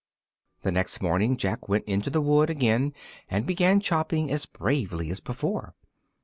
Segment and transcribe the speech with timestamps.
[0.63, 2.91] The next morning Jack went to the wood again,
[3.29, 5.75] and began chopping as bravely as before.